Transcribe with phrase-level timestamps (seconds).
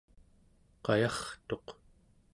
[0.85, 1.67] qayartuq